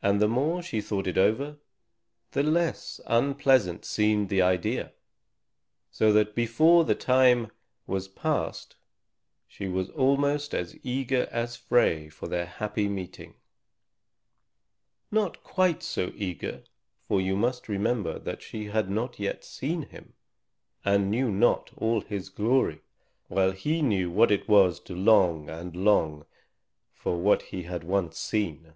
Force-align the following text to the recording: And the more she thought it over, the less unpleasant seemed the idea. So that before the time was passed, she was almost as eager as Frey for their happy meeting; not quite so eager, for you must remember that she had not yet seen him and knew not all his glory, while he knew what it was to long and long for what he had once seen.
And 0.00 0.22
the 0.22 0.26
more 0.26 0.62
she 0.62 0.80
thought 0.80 1.06
it 1.06 1.18
over, 1.18 1.58
the 2.30 2.42
less 2.42 2.98
unpleasant 3.06 3.84
seemed 3.84 4.30
the 4.30 4.40
idea. 4.40 4.94
So 5.90 6.14
that 6.14 6.34
before 6.34 6.86
the 6.86 6.94
time 6.94 7.50
was 7.86 8.08
passed, 8.08 8.76
she 9.46 9.68
was 9.68 9.90
almost 9.90 10.54
as 10.54 10.78
eager 10.82 11.28
as 11.30 11.56
Frey 11.56 12.08
for 12.08 12.26
their 12.26 12.46
happy 12.46 12.88
meeting; 12.88 13.34
not 15.10 15.42
quite 15.44 15.82
so 15.82 16.10
eager, 16.16 16.62
for 17.06 17.20
you 17.20 17.36
must 17.36 17.68
remember 17.68 18.18
that 18.18 18.40
she 18.40 18.64
had 18.68 18.88
not 18.88 19.18
yet 19.20 19.44
seen 19.44 19.82
him 19.82 20.14
and 20.86 21.10
knew 21.10 21.30
not 21.30 21.70
all 21.76 22.00
his 22.00 22.30
glory, 22.30 22.80
while 23.28 23.52
he 23.52 23.82
knew 23.82 24.10
what 24.10 24.30
it 24.30 24.48
was 24.48 24.80
to 24.80 24.94
long 24.94 25.50
and 25.50 25.76
long 25.76 26.24
for 26.94 27.18
what 27.18 27.42
he 27.42 27.64
had 27.64 27.84
once 27.84 28.16
seen. 28.16 28.72